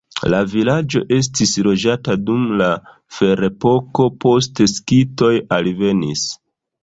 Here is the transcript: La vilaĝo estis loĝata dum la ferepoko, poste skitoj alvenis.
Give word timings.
La 0.33 0.37
vilaĝo 0.51 1.01
estis 1.17 1.51
loĝata 1.67 2.15
dum 2.29 2.47
la 2.61 2.69
ferepoko, 3.17 4.07
poste 4.25 4.69
skitoj 4.75 5.33
alvenis. 5.59 6.27